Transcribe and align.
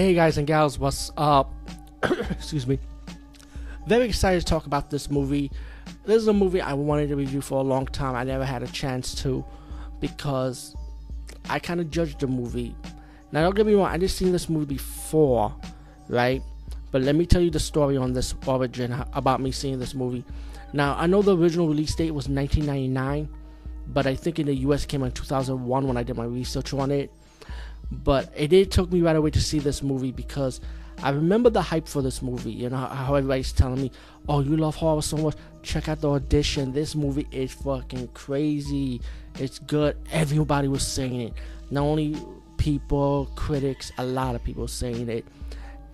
Hey 0.00 0.14
guys 0.14 0.38
and 0.38 0.46
gals, 0.46 0.78
what's 0.78 1.12
up? 1.18 1.52
Excuse 2.30 2.66
me. 2.66 2.78
Very 3.86 4.06
excited 4.06 4.40
to 4.40 4.46
talk 4.46 4.64
about 4.64 4.88
this 4.88 5.10
movie. 5.10 5.50
This 6.06 6.22
is 6.22 6.28
a 6.28 6.32
movie 6.32 6.62
I 6.62 6.72
wanted 6.72 7.10
to 7.10 7.16
review 7.16 7.42
for 7.42 7.60
a 7.60 7.62
long 7.62 7.84
time. 7.84 8.16
I 8.16 8.24
never 8.24 8.46
had 8.46 8.62
a 8.62 8.66
chance 8.68 9.14
to 9.16 9.44
because 10.00 10.74
I 11.50 11.58
kind 11.58 11.80
of 11.80 11.90
judged 11.90 12.20
the 12.20 12.28
movie. 12.28 12.74
Now, 13.30 13.42
don't 13.42 13.54
get 13.54 13.66
me 13.66 13.74
wrong, 13.74 13.88
I 13.88 13.98
just 13.98 14.16
seen 14.16 14.32
this 14.32 14.48
movie 14.48 14.64
before, 14.64 15.54
right? 16.08 16.42
But 16.92 17.02
let 17.02 17.14
me 17.14 17.26
tell 17.26 17.42
you 17.42 17.50
the 17.50 17.60
story 17.60 17.98
on 17.98 18.14
this 18.14 18.34
origin 18.46 19.04
about 19.12 19.42
me 19.42 19.52
seeing 19.52 19.78
this 19.78 19.94
movie. 19.94 20.24
Now, 20.72 20.96
I 20.96 21.08
know 21.08 21.20
the 21.20 21.36
original 21.36 21.68
release 21.68 21.94
date 21.94 22.12
was 22.12 22.26
1999, 22.26 23.28
but 23.88 24.06
I 24.06 24.14
think 24.14 24.38
in 24.38 24.46
the 24.46 24.54
US 24.60 24.86
came 24.86 25.02
in 25.02 25.12
2001 25.12 25.86
when 25.86 25.98
I 25.98 26.02
did 26.02 26.16
my 26.16 26.24
research 26.24 26.72
on 26.72 26.90
it. 26.90 27.12
But 27.90 28.32
it 28.36 28.48
did 28.48 28.70
took 28.70 28.92
me 28.92 29.02
right 29.02 29.16
away 29.16 29.30
to 29.30 29.40
see 29.40 29.58
this 29.58 29.82
movie 29.82 30.12
because 30.12 30.60
I 31.02 31.10
remember 31.10 31.50
the 31.50 31.62
hype 31.62 31.88
for 31.88 32.02
this 32.02 32.22
movie. 32.22 32.52
You 32.52 32.70
know 32.70 32.76
how 32.76 33.14
everybody's 33.14 33.52
telling 33.52 33.80
me, 33.80 33.90
"Oh, 34.28 34.40
you 34.40 34.56
love 34.56 34.76
horror 34.76 35.02
so 35.02 35.16
much. 35.16 35.34
Check 35.62 35.88
out 35.88 36.00
the 36.00 36.10
audition. 36.10 36.72
This 36.72 36.94
movie 36.94 37.26
is 37.32 37.52
fucking 37.52 38.08
crazy. 38.08 39.00
It's 39.38 39.58
good." 39.58 39.96
Everybody 40.12 40.68
was 40.68 40.86
saying 40.86 41.20
it. 41.20 41.34
Not 41.70 41.82
only 41.82 42.16
people, 42.58 43.30
critics, 43.34 43.90
a 43.98 44.04
lot 44.04 44.34
of 44.34 44.44
people 44.44 44.68
saying 44.68 45.08
it. 45.08 45.24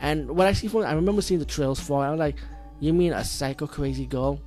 And 0.00 0.30
what 0.36 0.46
I 0.46 0.52
see 0.52 0.68
from, 0.68 0.82
I 0.82 0.92
remember 0.92 1.22
seeing 1.22 1.40
the 1.40 1.46
trails 1.46 1.80
for. 1.80 2.04
it. 2.04 2.08
I 2.08 2.10
was 2.10 2.18
like, 2.18 2.36
"You 2.80 2.92
mean 2.92 3.12
a 3.12 3.24
psycho 3.24 3.66
crazy 3.66 4.06
girl?" 4.06 4.40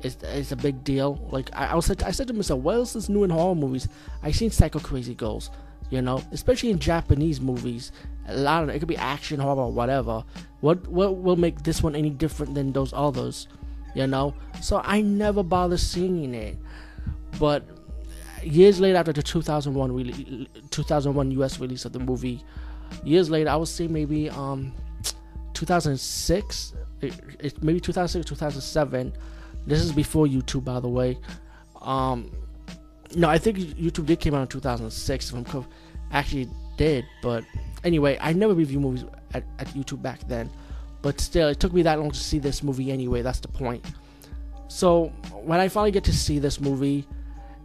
It's, 0.00 0.16
it's 0.22 0.52
a 0.52 0.56
big 0.56 0.82
deal. 0.82 1.28
Like 1.30 1.50
I, 1.52 1.66
I 1.66 1.74
was, 1.74 1.90
I 1.90 2.10
said 2.10 2.26
to 2.28 2.32
myself, 2.32 2.60
"What 2.60 2.76
else 2.76 2.96
is 2.96 3.08
new 3.08 3.22
in 3.22 3.30
horror 3.30 3.54
movies?" 3.54 3.86
I 4.22 4.32
seen 4.32 4.50
psycho 4.50 4.80
crazy 4.80 5.14
girls 5.14 5.50
you 5.90 6.02
know, 6.02 6.22
especially 6.32 6.70
in 6.70 6.78
Japanese 6.78 7.40
movies. 7.40 7.92
A 8.26 8.36
lot 8.36 8.62
of 8.62 8.68
it, 8.68 8.78
could 8.78 8.88
be 8.88 8.96
action, 8.96 9.40
horror, 9.40 9.68
whatever. 9.68 10.24
What 10.60 10.86
what 10.88 11.16
will 11.16 11.36
make 11.36 11.62
this 11.62 11.82
one 11.82 11.94
any 11.94 12.10
different 12.10 12.54
than 12.54 12.72
those 12.72 12.92
others? 12.92 13.48
You 13.94 14.06
know, 14.06 14.34
so 14.60 14.82
I 14.84 15.00
never 15.00 15.42
bother 15.42 15.78
seeing 15.78 16.34
it. 16.34 16.56
But 17.38 17.64
years 18.42 18.80
later, 18.80 18.98
after 18.98 19.12
the 19.12 19.22
2001 19.22 19.92
re- 19.92 20.48
2001 20.70 21.30
US 21.32 21.58
release 21.58 21.84
of 21.84 21.92
the 21.92 21.98
movie, 21.98 22.44
years 23.02 23.30
later, 23.30 23.48
I 23.48 23.56
would 23.56 23.68
say 23.68 23.88
maybe 23.88 24.28
um 24.30 24.72
2006, 25.54 26.74
it, 27.00 27.14
it, 27.40 27.62
maybe 27.62 27.80
2006 27.80 28.28
2007. 28.28 29.12
This 29.66 29.80
is 29.80 29.92
before 29.92 30.26
YouTube, 30.26 30.64
by 30.64 30.80
the 30.80 30.88
way. 30.88 31.18
Um, 31.80 32.30
no, 33.14 33.28
I 33.28 33.38
think 33.38 33.58
YouTube 33.58 34.06
did 34.06 34.20
came 34.20 34.34
out 34.34 34.42
in 34.42 34.48
2006. 34.48 35.30
If 35.30 35.54
I'm 35.54 35.66
actually 36.12 36.48
did, 36.76 37.04
but 37.22 37.44
anyway, 37.84 38.18
I 38.20 38.32
never 38.32 38.54
review 38.54 38.80
movies 38.80 39.04
at, 39.34 39.44
at 39.58 39.68
YouTube 39.68 40.02
back 40.02 40.20
then. 40.28 40.50
But 41.00 41.20
still, 41.20 41.48
it 41.48 41.60
took 41.60 41.72
me 41.72 41.82
that 41.82 41.98
long 41.98 42.10
to 42.10 42.18
see 42.18 42.38
this 42.38 42.62
movie 42.62 42.90
anyway. 42.90 43.22
That's 43.22 43.40
the 43.40 43.48
point. 43.48 43.84
So 44.68 45.06
when 45.32 45.60
I 45.60 45.68
finally 45.68 45.90
get 45.90 46.04
to 46.04 46.12
see 46.12 46.38
this 46.38 46.60
movie, 46.60 47.06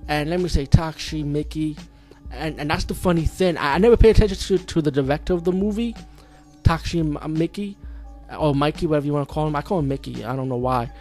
and 0.08 0.30
let 0.30 0.40
me 0.40 0.50
say 0.50 0.66
Takashi 0.66 1.24
Miike, 1.24 1.78
and, 2.32 2.60
and 2.60 2.70
that's 2.70 2.86
the 2.86 2.96
funny 2.96 3.26
thing. 3.26 3.58
I, 3.58 3.76
I 3.76 3.78
never 3.78 3.98
paid 3.98 4.12
attention 4.12 4.38
to, 4.58 4.66
to 4.66 4.82
the 4.82 4.92
director 4.92 5.34
of 5.34 5.44
the 5.44 5.52
movie, 5.52 5.96
Takashi 6.64 7.04
Miike, 7.04 7.76
or 8.38 8.56
Mikey, 8.56 8.88
whatever 8.88 9.06
you 9.06 9.14
want 9.14 9.28
to 9.28 9.34
call 9.34 9.48
him. 9.48 9.56
I 9.56 9.62
call 9.62 9.80
him 9.80 9.88
Mickey. 9.88 10.24
I 10.24 10.36
don't 10.36 10.50
know 10.50 10.58
why, 10.58 10.92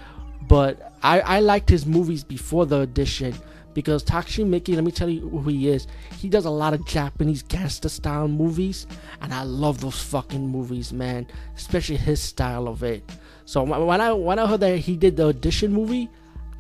but 0.48 0.92
I 1.02 1.20
I 1.20 1.40
liked 1.40 1.68
his 1.68 1.86
movies 1.86 2.24
before 2.24 2.66
the 2.66 2.80
audition 2.80 3.34
because 3.74 4.04
Takashi 4.04 4.44
Miike, 4.44 4.74
let 4.74 4.84
me 4.84 4.92
tell 4.92 5.08
you 5.08 5.28
who 5.28 5.48
he 5.48 5.68
is. 5.68 5.86
He 6.18 6.28
does 6.28 6.44
a 6.44 6.50
lot 6.50 6.74
of 6.74 6.86
Japanese 6.86 7.42
gangster 7.42 7.88
style 7.88 8.28
movies, 8.28 8.86
and 9.20 9.32
I 9.32 9.42
love 9.42 9.80
those 9.80 10.00
fucking 10.02 10.46
movies, 10.46 10.92
man. 10.92 11.26
Especially 11.56 11.96
his 11.96 12.20
style 12.20 12.68
of 12.68 12.82
it. 12.82 13.02
So 13.44 13.62
when 13.62 14.00
I 14.00 14.12
when 14.12 14.38
I 14.38 14.46
heard 14.46 14.60
that 14.60 14.78
he 14.78 14.96
did 14.96 15.16
the 15.16 15.28
audition 15.28 15.72
movie, 15.72 16.08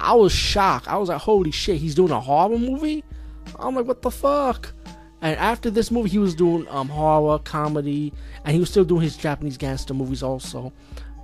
I 0.00 0.14
was 0.14 0.32
shocked. 0.32 0.88
I 0.88 0.96
was 0.96 1.08
like, 1.08 1.20
holy 1.20 1.50
shit, 1.50 1.78
he's 1.78 1.94
doing 1.94 2.10
a 2.10 2.20
horror 2.20 2.58
movie. 2.58 3.04
I'm 3.58 3.74
like, 3.74 3.86
what 3.86 4.02
the 4.02 4.10
fuck? 4.10 4.72
And 5.20 5.38
after 5.38 5.70
this 5.70 5.92
movie, 5.92 6.08
he 6.08 6.18
was 6.18 6.34
doing 6.34 6.66
um 6.68 6.88
horror, 6.88 7.38
comedy, 7.38 8.12
and 8.44 8.54
he 8.54 8.60
was 8.60 8.70
still 8.70 8.84
doing 8.84 9.02
his 9.02 9.16
Japanese 9.16 9.56
gangster 9.56 9.94
movies 9.94 10.22
also 10.22 10.72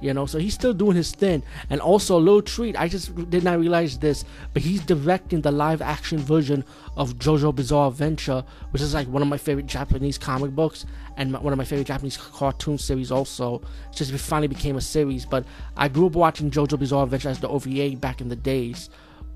you 0.00 0.14
know 0.14 0.26
so 0.26 0.38
he's 0.38 0.54
still 0.54 0.72
doing 0.72 0.97
his 0.97 1.12
thing. 1.12 1.42
And 1.70 1.81
also 1.81 2.16
a 2.16 2.20
little 2.20 2.42
treat 2.42 2.78
i 2.78 2.88
just 2.88 3.14
did 3.31 3.44
not 3.44 3.59
realize 3.59 3.98
this 3.98 4.25
but 4.53 4.62
he's 4.62 4.81
directing 4.81 5.41
the 5.41 5.50
live 5.50 5.82
action 5.82 6.19
version 6.19 6.64
of 6.97 7.16
jojo 7.19 7.54
bizarre 7.54 7.88
adventure 7.88 8.44
which 8.70 8.82
is 8.82 8.94
like 8.94 9.08
one 9.08 9.22
of 9.22 9.28
my 9.28 9.38
favorite 9.38 9.66
japanese 9.66 10.19
comic 10.19 10.53
books 10.53 10.87
and 11.16 11.32
one 11.32 11.53
of 11.53 11.58
my 11.58 11.64
favorite 11.64 11.87
japanese 11.87 12.16
cartoon 12.16 12.78
series 12.78 13.10
also 13.10 13.56
it 13.91 13.97
just 13.97 14.12
finally 14.12 14.48
became 14.48 14.76
a 14.76 14.81
series. 14.81 15.25
But 15.26 15.44
i 15.76 15.88
grew 15.88 16.06
up 16.06 16.12
watching 16.12 16.50
jojo 16.50 16.78
bizarre 16.78 17.04
adventure 17.04 17.28
as 17.28 17.41
the 17.41 17.48
ova 17.48 17.97
back 17.97 18.20
in 18.20 18.28
the 18.28 18.37
days. 18.37 18.91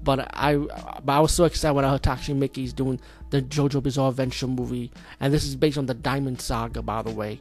But 0.05 0.29
I, 0.35 0.57
but 0.57 1.13
I 1.13 1.21
was 1.21 1.33
so 1.33 1.45
excited 1.45 1.75
when 1.75 1.85
I 1.85 1.91
heard 1.91 2.03
Takashi 2.03 2.37
Miike's 2.37 2.73
doing 2.73 3.01
the 3.31 3.41
JoJo 3.41 3.83
Bizarre 3.83 4.11
Adventure 4.11 4.49
movie, 4.49 4.91
and 5.21 5.33
this 5.33 5.45
is 5.45 5.55
based 5.55 5.79
on 5.79 5.87
the 5.87 5.95
Diamond 5.95 6.41
Saga, 6.41 6.83
by 6.83 7.03
the 7.03 7.13
way. 7.13 7.41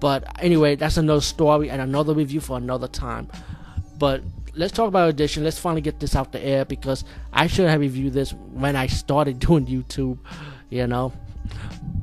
But 0.00 0.24
anyway, 0.42 0.76
that's 0.76 0.96
another 0.96 1.20
story 1.20 1.70
and 1.70 1.80
another 1.80 2.14
review 2.14 2.40
for 2.40 2.56
another 2.56 2.88
time. 2.88 3.28
But 3.98 4.22
let's 4.54 4.72
talk 4.72 4.88
about 4.88 5.08
audition. 5.08 5.44
Let's 5.44 5.58
finally 5.58 5.82
get 5.82 6.00
this 6.00 6.16
out 6.16 6.32
the 6.32 6.42
air 6.42 6.64
because 6.64 7.04
I 7.32 7.46
should 7.46 7.68
have 7.68 7.80
reviewed 7.80 8.14
this 8.14 8.32
when 8.32 8.76
I 8.76 8.86
started 8.86 9.38
doing 9.46 9.66
YouTube, 9.66 10.18
you 10.70 10.86
know. 10.86 11.12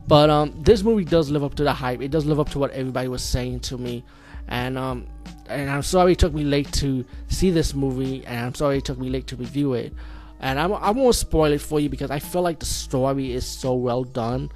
But 0.07 0.29
um, 0.29 0.53
this 0.63 0.83
movie 0.83 1.03
does 1.03 1.29
live 1.29 1.43
up 1.43 1.55
to 1.55 1.63
the 1.63 1.73
hype. 1.73 2.01
It 2.01 2.11
does 2.11 2.25
live 2.25 2.39
up 2.39 2.49
to 2.51 2.59
what 2.59 2.71
everybody 2.71 3.07
was 3.07 3.23
saying 3.23 3.61
to 3.61 3.77
me, 3.77 4.05
and 4.47 4.77
um, 4.77 5.05
and 5.49 5.69
I'm 5.69 5.83
sorry 5.83 6.13
it 6.13 6.19
took 6.19 6.33
me 6.33 6.43
late 6.43 6.71
to 6.73 7.05
see 7.27 7.51
this 7.51 7.73
movie, 7.73 8.25
and 8.25 8.45
I'm 8.45 8.55
sorry 8.55 8.77
it 8.77 8.85
took 8.85 8.97
me 8.97 9.09
late 9.09 9.27
to 9.27 9.35
review 9.35 9.73
it. 9.73 9.93
And 10.39 10.59
I'm, 10.59 10.73
I 10.73 10.91
won't 10.91 11.15
spoil 11.15 11.51
it 11.51 11.61
for 11.61 11.79
you 11.79 11.89
because 11.89 12.11
I 12.11 12.19
feel 12.19 12.41
like 12.41 12.59
the 12.59 12.65
story 12.65 13.33
is 13.33 13.45
so 13.45 13.73
well 13.73 14.03
done 14.03 14.51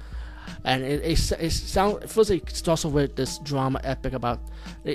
and 0.64 0.82
it 0.82 1.02
it, 1.04 1.32
it 1.32 1.50
sound 1.50 2.08
first 2.10 2.30
it 2.30 2.48
starts 2.54 2.84
off 2.84 2.92
with 2.92 3.16
this 3.16 3.38
drama 3.38 3.80
epic 3.84 4.12
about 4.12 4.40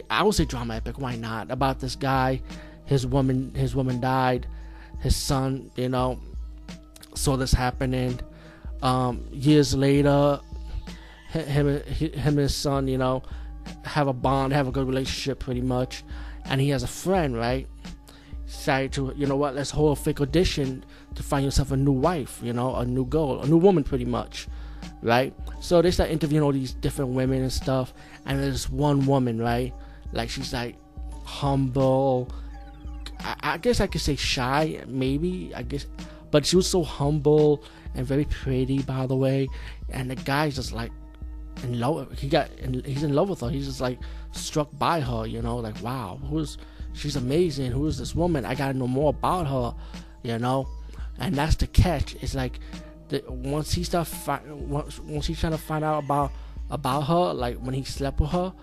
I 0.09 0.23
would 0.23 0.35
say 0.35 0.45
drama 0.45 0.75
epic 0.75 0.99
why 0.99 1.15
not? 1.15 1.51
About 1.51 1.79
this 1.79 1.95
guy 1.95 2.41
his 2.85 3.05
woman 3.05 3.53
his 3.53 3.75
woman 3.75 3.99
died 3.99 4.47
his 4.99 5.15
son 5.15 5.71
you 5.75 5.89
know 5.89 6.19
saw 7.15 7.35
this 7.35 7.51
happening. 7.51 8.19
Um, 8.81 9.25
years 9.31 9.75
later 9.75 10.39
him 11.29 11.81
him 11.81 12.11
and 12.13 12.37
his 12.37 12.55
son 12.55 12.87
you 12.87 12.97
know 12.97 13.23
have 13.83 14.07
a 14.07 14.13
bond 14.13 14.53
have 14.53 14.67
a 14.67 14.71
good 14.71 14.87
relationship 14.87 15.39
pretty 15.39 15.61
much. 15.61 16.03
And 16.45 16.61
he 16.61 16.69
has 16.69 16.83
a 16.83 16.87
friend 16.87 17.35
right? 17.35 17.67
Decided 18.45 18.93
to 18.93 19.13
you 19.17 19.27
know 19.27 19.35
what 19.35 19.55
let's 19.55 19.71
hold 19.71 19.97
a 19.97 20.01
fake 20.01 20.21
audition 20.21 20.85
to 21.15 21.23
find 21.23 21.43
yourself 21.43 21.71
a 21.71 21.77
new 21.77 21.91
wife 21.91 22.39
you 22.41 22.53
know 22.53 22.75
a 22.75 22.85
new 22.85 23.05
girl 23.05 23.41
a 23.41 23.47
new 23.47 23.57
woman 23.57 23.83
pretty 23.83 24.05
much 24.05 24.47
right? 25.01 25.33
So 25.59 25.81
they 25.81 25.91
start 25.91 26.09
interviewing 26.09 26.43
all 26.43 26.51
these 26.51 26.73
different 26.73 27.11
women 27.11 27.41
and 27.41 27.51
stuff, 27.51 27.93
and 28.25 28.41
there's 28.41 28.69
one 28.69 29.05
woman, 29.05 29.39
right? 29.39 29.73
Like 30.11 30.29
she's 30.29 30.53
like 30.53 30.75
humble. 31.25 32.31
I, 33.19 33.35
I 33.41 33.57
guess 33.57 33.79
I 33.81 33.87
could 33.87 34.01
say 34.01 34.15
shy, 34.15 34.83
maybe. 34.87 35.51
I 35.55 35.63
guess, 35.63 35.85
but 36.31 36.45
she 36.45 36.55
was 36.55 36.67
so 36.67 36.83
humble 36.83 37.63
and 37.95 38.05
very 38.05 38.25
pretty, 38.25 38.81
by 38.83 39.07
the 39.07 39.15
way. 39.15 39.47
And 39.89 40.09
the 40.09 40.15
guy's 40.15 40.55
just 40.55 40.71
like 40.71 40.91
in 41.63 41.79
love. 41.79 42.17
He 42.17 42.29
got, 42.29 42.49
he's 42.85 43.03
in 43.03 43.13
love 43.13 43.29
with 43.29 43.41
her. 43.41 43.49
He's 43.49 43.67
just 43.67 43.81
like 43.81 43.99
struck 44.31 44.69
by 44.77 44.99
her, 45.01 45.25
you 45.25 45.41
know, 45.41 45.57
like 45.57 45.81
wow, 45.81 46.19
who's 46.29 46.57
she's 46.93 47.15
amazing. 47.15 47.71
Who 47.71 47.85
is 47.87 47.97
this 47.97 48.15
woman? 48.15 48.45
I 48.45 48.55
gotta 48.55 48.77
know 48.77 48.87
more 48.87 49.09
about 49.09 49.47
her, 49.47 49.75
you 50.23 50.37
know. 50.39 50.67
And 51.19 51.33
that's 51.35 51.55
the 51.55 51.67
catch. 51.67 52.15
It's 52.21 52.35
like 52.35 52.59
once 53.27 53.73
he 53.73 53.83
start 53.83 54.07
fi- 54.07 54.41
once, 54.47 54.99
once 54.99 55.27
he's 55.27 55.39
trying 55.39 55.53
to 55.53 55.57
find 55.57 55.83
out 55.83 56.03
about 56.03 56.31
about 56.69 57.01
her, 57.01 57.33
like 57.33 57.57
when 57.57 57.73
he 57.73 57.83
slept 57.83 58.19
with 58.19 58.31
her, 58.31 58.53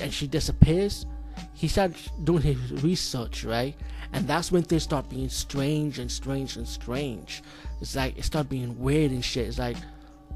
and 0.00 0.12
she 0.12 0.26
disappears, 0.26 1.06
he 1.54 1.68
starts 1.68 2.10
doing 2.22 2.42
his 2.42 2.82
research, 2.82 3.44
right? 3.44 3.74
And 4.12 4.28
that's 4.28 4.52
when 4.52 4.62
things 4.62 4.84
start 4.84 5.08
being 5.10 5.28
strange 5.28 5.98
and 5.98 6.10
strange 6.10 6.56
and 6.56 6.66
strange. 6.66 7.42
It's 7.80 7.96
like 7.96 8.16
it 8.16 8.24
start 8.24 8.48
being 8.48 8.78
weird 8.78 9.10
and 9.10 9.24
shit. 9.24 9.48
It's 9.48 9.58
like, 9.58 9.76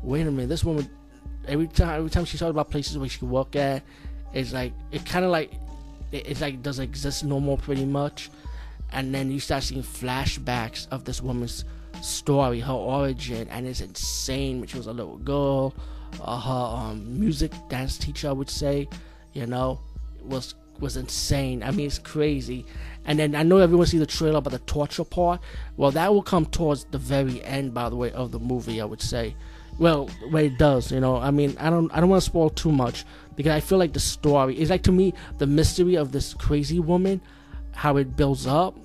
wait 0.03 0.27
a 0.27 0.31
minute, 0.31 0.49
this 0.49 0.65
woman. 0.65 0.89
Every 1.47 1.69
time, 1.69 1.99
every 1.99 2.11
time 2.11 2.25
she 2.25 2.37
talks 2.37 2.51
about 2.51 2.71
places 2.71 2.99
where 2.99 3.09
she 3.09 3.21
can 3.21 3.31
work 3.31 3.57
at, 3.57 3.83
it's 4.35 4.53
like 4.53 4.73
it 4.91 5.07
kind 5.07 5.25
of 5.25 5.31
like 5.31 5.53
it, 6.13 6.29
it's 6.29 6.41
like 6.41 6.63
doesn't 6.63 6.85
exist 6.85 7.25
no 7.25 7.41
more, 7.41 7.57
pretty 7.57 7.85
much. 7.85 8.31
And 8.93 9.15
then 9.15 9.31
you 9.31 9.41
start 9.41 9.63
seeing 9.65 9.83
flashbacks 9.83 10.89
of 10.91 11.05
this 11.05 11.21
woman's 11.21 11.65
story, 12.03 12.61
her 12.61 12.73
origin, 12.73 13.49
and 13.49 13.67
it's 13.67 13.81
insane. 13.81 14.61
When 14.61 14.69
she 14.69 14.77
was 14.77 14.87
a 14.87 14.93
little 14.93 15.19
girl, 15.19 15.75
uh, 16.23 16.41
her 16.41 16.77
um, 16.77 17.19
music 17.21 17.53
dance 17.69 17.99
teacher, 17.99 18.29
I 18.29 18.33
would 18.33 18.51
say, 18.51 18.89
you 19.35 19.47
know, 19.47 19.81
was 20.25 20.55
was 20.81 20.97
insane. 20.97 21.63
I 21.63 21.71
mean, 21.71 21.87
it's 21.87 21.99
crazy. 21.99 22.65
And 23.05 23.19
then 23.19 23.35
I 23.35 23.43
know 23.43 23.59
everyone 23.59 23.87
see 23.87 23.99
the 23.99 24.07
trailer 24.07 24.39
about 24.39 24.51
the 24.53 24.59
torture 24.61 25.05
part. 25.05 25.41
Well, 25.77 25.91
that 25.91 26.13
will 26.13 26.23
come 26.23 26.47
towards 26.47 26.85
the 26.85 26.99
very 26.99 27.43
end, 27.45 27.75
by 27.75 27.89
the 27.89 27.97
way, 27.97 28.13
of 28.13 28.31
the 28.33 28.39
movie. 28.39 28.81
I 28.81 28.85
would 28.85 29.03
say, 29.03 29.35
well, 29.79 30.09
what 30.31 30.45
it 30.45 30.59
does, 30.59 30.93
you 30.93 31.01
know. 31.01 31.17
I 31.17 31.31
mean, 31.31 31.57
I 31.59 31.71
don't, 31.71 31.91
I 31.93 32.01
don't 32.01 32.09
want 32.09 32.23
to 32.23 32.27
spoil 32.27 32.51
too 32.51 32.73
much 32.73 33.05
because 33.37 33.53
I 33.53 33.61
feel 33.61 33.79
like 33.79 33.93
the 33.93 34.01
story 34.01 34.59
is 34.61 34.71
like 34.71 34.83
to 34.85 34.93
me 34.93 35.15
the 35.39 35.47
mystery 35.47 35.97
of 35.97 36.13
this 36.13 36.35
crazy 36.35 36.81
woman, 36.81 37.21
how 37.73 37.97
it 37.97 38.17
builds 38.17 38.47
up. 38.47 38.77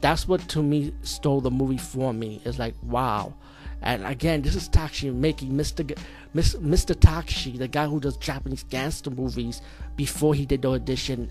That's 0.00 0.26
what 0.26 0.46
to 0.48 0.62
me 0.62 0.92
stole 1.02 1.40
the 1.40 1.50
movie 1.50 1.78
for 1.78 2.12
me. 2.12 2.40
It's 2.44 2.58
like 2.58 2.74
wow, 2.82 3.34
and 3.82 4.04
again, 4.04 4.42
this 4.42 4.54
is 4.54 4.68
Takashi 4.68 5.12
making 5.12 5.52
Mr. 5.52 5.86
G- 5.86 5.94
Mr. 6.34 6.94
Takashi, 6.94 7.58
the 7.58 7.68
guy 7.68 7.86
who 7.86 8.00
does 8.00 8.16
Japanese 8.16 8.64
gangster 8.64 9.10
movies, 9.10 9.60
before 9.96 10.34
he 10.34 10.46
did 10.46 10.62
the 10.62 10.70
audition, 10.70 11.30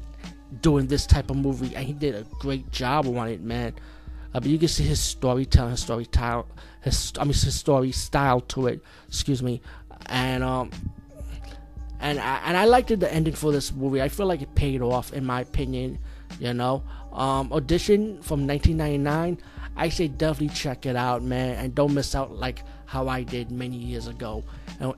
doing 0.62 0.88
this 0.88 1.06
type 1.06 1.30
of 1.30 1.38
movie, 1.38 1.76
and 1.76 1.86
he 1.86 1.94
did 1.94 2.16
a 2.16 2.26
great 2.40 2.70
job 2.72 3.08
on 3.08 3.30
it, 3.30 3.42
man. 3.42 3.74
Uh, 4.34 4.40
but 4.40 4.46
you 4.46 4.58
can 4.58 4.68
see 4.68 4.84
his 4.84 5.00
storytelling, 5.00 5.72
his 5.72 5.82
storytelling, 5.82 6.46
his 6.82 7.14
I 7.18 7.24
mean 7.24 7.34
his 7.34 7.56
story 7.56 7.92
style 7.92 8.42
to 8.42 8.68
it. 8.68 8.84
Excuse 9.08 9.42
me, 9.42 9.62
and 10.08 10.44
um, 10.44 10.72
and 12.00 12.20
I, 12.20 12.42
and 12.46 12.58
I 12.58 12.66
liked 12.66 12.98
the 13.00 13.14
ending 13.14 13.34
for 13.34 13.52
this 13.52 13.72
movie. 13.72 14.02
I 14.02 14.10
feel 14.10 14.26
like 14.26 14.42
it 14.42 14.56
paid 14.56 14.82
off, 14.82 15.14
in 15.14 15.26
my 15.26 15.42
opinion. 15.42 16.00
You 16.40 16.54
know, 16.54 16.84
um, 17.12 17.52
audition 17.52 18.22
from 18.22 18.48
1999. 18.48 19.38
I 19.76 19.90
say 19.90 20.08
definitely 20.08 20.56
check 20.56 20.86
it 20.86 20.96
out, 20.96 21.24
man, 21.24 21.56
and 21.58 21.74
don't 21.74 21.94
miss 21.94 22.14
out 22.16 22.32
like 22.32 22.64
how 22.86 23.08
I 23.08 23.24
did 23.24 23.52
many 23.52 23.78
years 23.78 24.08
ago. 24.08 24.44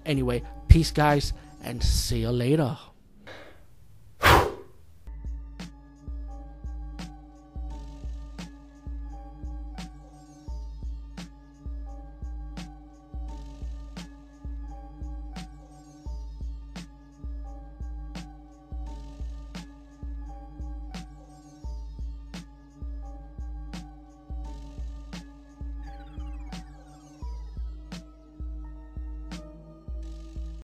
anyway, 0.05 0.41
peace, 0.67 0.91
guys, 0.91 1.33
and 1.63 1.81
see 1.83 2.21
you 2.21 2.31
later. 2.31 2.77